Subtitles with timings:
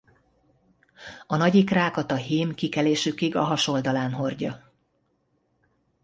[1.27, 4.73] A nagy ikrákat a hím kikelésükig a hasoldalán hordja.